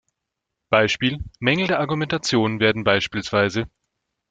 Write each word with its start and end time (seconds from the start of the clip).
Beispiel: 0.71 1.19
Mängel 1.39 1.67
der 1.67 1.79
Argumentation 1.79 2.59
werden 2.59 2.83
bspw. 2.83 3.65